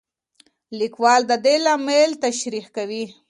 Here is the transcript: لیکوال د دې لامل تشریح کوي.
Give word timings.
لیکوال 0.79 1.21
د 1.27 1.33
دې 1.45 1.55
لامل 1.65 2.11
تشریح 2.23 2.65
کوي. 2.75 3.05